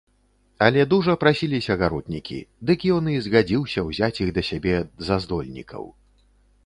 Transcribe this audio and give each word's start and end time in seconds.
Але 0.67 0.85
дужа 0.93 1.13
прасіліся 1.23 1.75
гаротнікі, 1.81 2.39
дык 2.69 2.87
ён 2.95 3.11
і 3.13 3.17
згадзіўся 3.29 3.79
ўзяць 3.91 4.13
іх 4.25 4.29
да 4.39 4.49
сябе 4.51 4.75
за 5.11 5.15
здольнікаў. 5.27 5.83